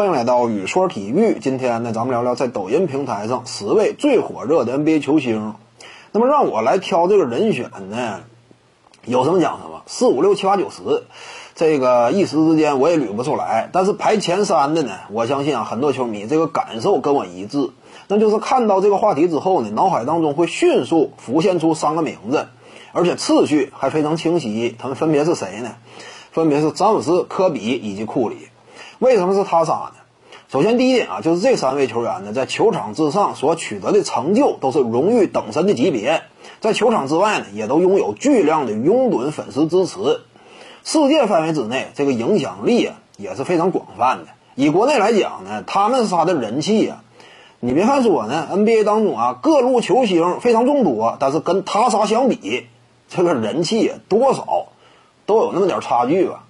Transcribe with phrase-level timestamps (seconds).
[0.00, 1.36] 欢迎来到雨说体育。
[1.42, 5.52] 今天呢，咱们聊聊在抖音平台上十位最火热的 NBA 球星。
[6.10, 8.20] 那么让我来挑这个人选呢，
[9.04, 11.02] 有什么讲什么，四五六七八九十，
[11.54, 13.68] 这个一时之间我也捋不出来。
[13.74, 17.68] 但是排前三的呢，我相信啊，很多球迷这个感受跟我一致，
[18.08, 22.48] 那就是看到这个话题之后呢，脑海当中会迅速浮现出三个名字，
[22.92, 24.74] 而且次序还非常清晰。
[24.78, 25.72] 他们分别是谁呢？
[26.32, 28.48] 分别是詹姆斯、科比以及库里。
[29.00, 29.92] 为什么是他仨呢？
[30.48, 36.20] 首先，第一点啊，就是这三位球员呢，在球场之上所取得的成就都是荣誉等身的级别，
[36.60, 40.20] 在球场之外呢，也都拥有巨量的拥趸粉丝支持。
[40.84, 44.26] 世界范围之内，这个影响力啊也是非常广泛的。
[44.54, 47.02] 以国内来讲呢，他们仨的人气啊，
[47.58, 52.66] 你别看说呢，NBA 当中啊各路球星非常众多，但是跟他仨相比，
[53.08, 54.66] 这个人气多少
[55.24, 56.44] 都有那么点差距吧。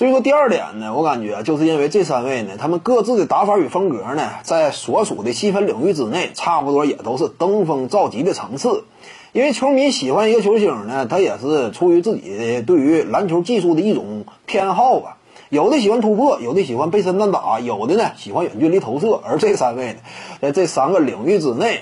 [0.00, 8.84] 所以说第二点呢，我感觉就是因为这三位呢，他们各自的打法与风格呢，在所属的细分领域之内，差不多也都是登峰造极的层次。
[9.32, 15.18] 因为球迷喜欢一个球星呢，他也是出于自己对于篮球技术的一种偏好吧。
[15.50, 19.20] 有的喜欢突破，有的喜欢背身单打，有的呢喜欢远距离投射。
[19.22, 19.98] 而这三位呢，
[20.40, 21.80] 在这三个领域之内，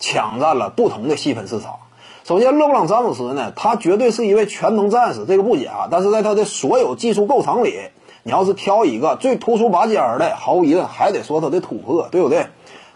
[0.00, 1.76] 抢占了不同的细分市场。
[2.22, 5.88] 首先，勒布朗·詹姆斯呢，他绝对是一位全能战士，这个不假。
[5.90, 7.74] 但是在他的所有技术构成里，
[8.22, 12.46] 你要是挑一个最突出拔尖的，毫无疑问还得说他的突破，对不对？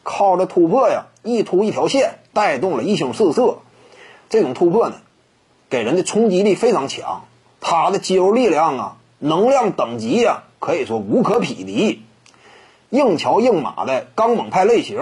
[0.03, 3.57] 靠着突破呀，一突一条线，带动了一星四射。
[4.29, 4.97] 这种突破呢，
[5.71, 7.23] 给人的冲击力非常强。
[7.61, 12.03] 他的肌肉力量啊，能量等级呀，可以说无可匹敌。
[12.91, 15.01] 硬桥硬马的刚猛派类型。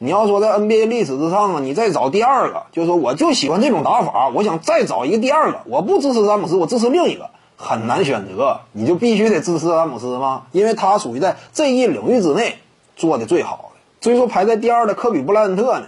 [0.00, 10.42] 你要说在 NBA 历史之上啊，你再找第二个，就是说我就喜欢这种打法，我想再找一个第二个，我不支持詹姆斯，我支持另一个，很难选择，你就必须得支持詹姆斯吗？
[10.52, 12.58] 因为他属于在这一领域之内
[12.94, 13.80] 做的最好的。
[14.00, 15.86] 所以说排在第二的科比布莱恩特呢，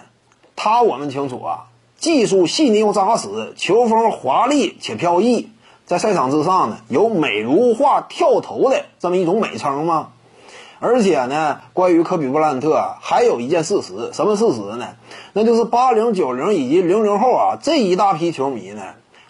[0.56, 5.50] 他我们清楚啊，技术细腻又扎实，球风华丽且飘逸，
[5.86, 10.08] 在赛场之上呢有美如画跳投的这么一种美称吗？
[10.82, 14.96] 而且呢，关于科比布莱恩特还有一件事实，什么事实呢？
[15.34, 18.82] 那就是八零、九零以及零零后啊这一大批球迷呢，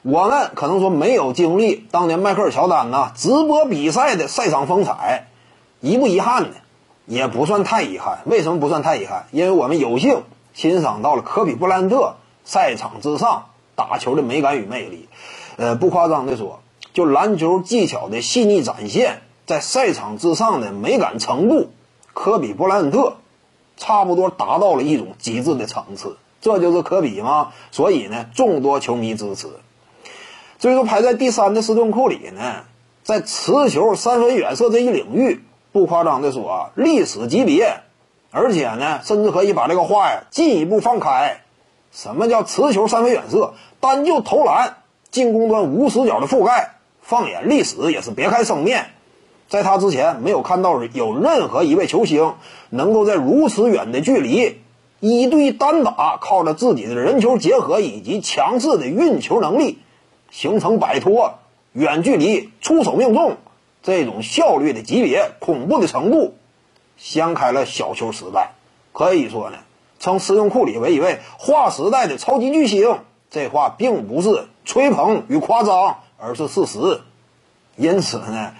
[0.03, 5.27] 我们可能说没有经历当年迈克尔乔丹呐直播比赛的赛场风采，
[5.81, 6.51] 遗不遗憾呢？
[7.07, 8.21] 也不算太遗憾。
[8.27, 9.27] 为什么不算太遗憾？
[9.33, 10.23] 因为我们有幸
[10.55, 15.09] 欣赏到了科比布莱恩特赛场之上打球的美感与魅力。
[15.57, 16.61] 呃，不夸张的说，
[16.93, 19.23] 就篮球技巧的细腻展现。
[19.51, 21.73] 在赛场之上的美感程度，
[22.15, 23.17] 科比布莱恩特
[23.77, 26.19] 差不多达到了一种极致的层次。
[26.41, 27.51] 这就是科比吗？
[27.73, 29.49] 所以呢，众多球迷支持。
[30.61, 32.63] 所以说，排在第三的斯顿库里呢，
[33.03, 37.81] 在持球三分远射这一领域，不夸张的说啊，历史级别。
[38.31, 41.41] 而且呢，甚至可以把这个话呀进一步放开。
[41.91, 43.55] 什么叫持球三分远射？
[43.81, 44.77] 单就投篮，
[45.11, 48.91] 进攻端无死角的覆盖，放眼历史也是别开生面。
[49.51, 52.35] 在他之前，没有看到有任何一位球星
[52.69, 54.61] 能够在如此远的距离
[55.01, 59.81] 一对一单打，靠着自己的人球结合以及强势的运球能力，
[60.31, 61.35] 形成摆脱
[61.73, 63.39] 远距离出手命中
[63.83, 66.37] 这种效率的级别，恐怖的程度，
[66.97, 68.53] 掀开了小球时代。
[68.93, 69.57] 可以说呢，
[69.99, 73.01] 称斯通库里为一位划时代的超级巨星，
[73.33, 77.01] 这话并不是吹捧与夸张，而是事实。
[77.75, 78.53] 因此呢。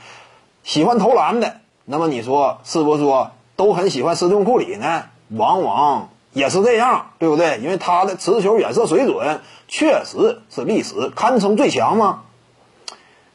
[0.63, 5.05] 喜欢投篮的，那么你说是不是说都很喜欢斯通库里呢？
[5.29, 7.59] 往往也是这样，对不对？
[7.59, 12.23] 因为他的持球远射水准确实是历史堪称最强吗？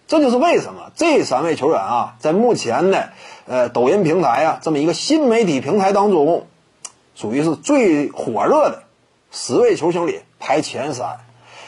[0.08, 3.09] 这就是为什么这三位球员啊，在目前的
[3.47, 6.46] 呃抖音平台啊这么一个新媒体平台当中，
[7.16, 8.84] 属于是最火热的
[9.31, 11.18] 十位球星里排前三。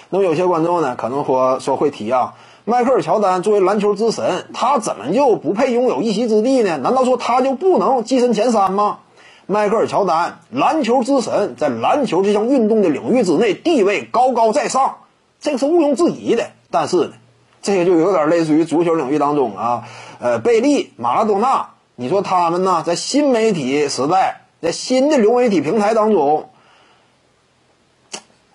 [0.09, 2.35] 那么有些观众呢，可能说说会提啊。
[2.69, 6.75] 迈克尔·乔丹作为篮球之神，他怎么就不配拥有一席之地呢？
[6.75, 8.99] 难道说他就不能跻身前三吗？
[9.45, 14.97] 迈克尔·乔丹，篮球之神，在篮球这项运动的领域之内地位高高在上，
[15.39, 16.49] 这个是毋庸置疑的。
[16.69, 17.13] 但是呢，
[17.61, 19.83] 这个就有点类似于足球领域当中啊，
[20.19, 26.49] 呃，贝利、马拉多纳，你说他们呢，在新媒体时代，在新的流媒体平台当中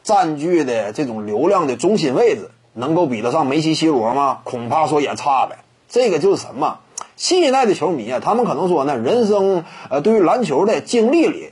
[0.03, 2.51] 占据的这种流量的中心位置。
[2.75, 4.41] 能够比得上梅西、C 罗吗？
[4.45, 5.59] 恐怕说也差呗。
[5.89, 6.79] 这个就是什么？
[7.17, 11.51] 新一代的球迷啊，他们可能说呢，人生呃对于篮球的经历里，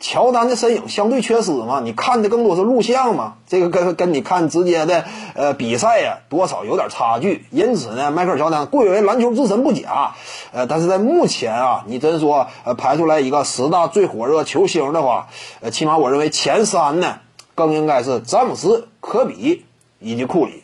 [0.00, 5.04] 乔丹的身影相对缺失嘛，你看的更多是录像嘛，这个跟跟你看直接的
[5.34, 7.44] 呃比赛呀，多少有点差距。
[7.50, 10.14] 因此呢，迈克尔乔丹贵为篮球之神不假，
[10.52, 15.28] 呃，但是在目前啊，你真说呃排出来一个十大最火热球星的话，
[15.60, 17.16] 呃，起码我认为前三呢，
[17.54, 19.64] 更应该是詹姆斯、科比
[20.02, 20.62] 以及库里。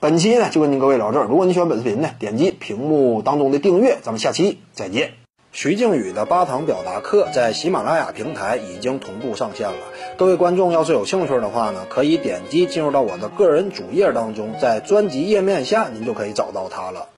[0.00, 5.12] 本期呢就跟您各位聊这儿，如果您喜欢本视频呢，点击屏幕当中的订阅，咱们下期再见。
[5.52, 9.76] 徐静宇的八堂表达课在喜马拉雅平台已经同步上线了。
[10.16, 17.10] 各位观众要是有兴趣的话呢，可以点击进入到我的个人主页当中，在专辑页面下您就可以找到它了。